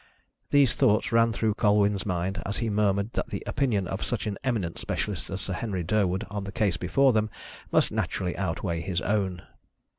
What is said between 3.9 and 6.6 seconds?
such an eminent specialist as Sir Henry Durwood on the